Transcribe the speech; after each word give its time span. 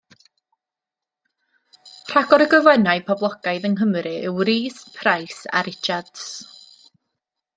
Rhagor 2.13 2.43
o 2.45 2.47
gyfenwau 2.53 3.03
poblogaidd 3.09 3.69
yng 3.69 3.77
Nghymru 3.81 4.15
yw 4.31 4.41
Rees, 4.49 4.81
Price 4.97 5.51
a 5.61 5.65
Richards. 5.69 6.27